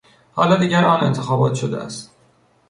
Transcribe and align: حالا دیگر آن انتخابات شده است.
حالا 0.33 0.55
دیگر 0.55 0.85
آن 0.85 1.03
انتخابات 1.03 1.55
شده 1.55 1.77
است. 1.83 2.15